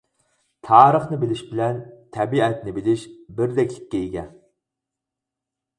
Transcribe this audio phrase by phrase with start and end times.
[0.67, 1.77] تارىخنى بىلىش بىلەن
[2.17, 3.05] تەبىئەتنى بىلىش
[3.41, 4.27] بىردەكلىككە ئىگە.